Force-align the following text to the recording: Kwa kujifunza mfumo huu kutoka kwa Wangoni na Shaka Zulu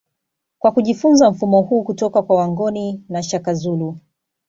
Kwa 0.59 0.71
kujifunza 0.71 1.31
mfumo 1.31 1.61
huu 1.61 1.83
kutoka 1.83 2.21
kwa 2.21 2.35
Wangoni 2.35 3.03
na 3.09 3.23
Shaka 3.23 3.53
Zulu 3.53 3.97